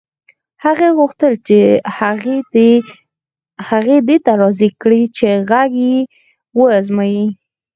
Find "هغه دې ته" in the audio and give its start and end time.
3.69-4.31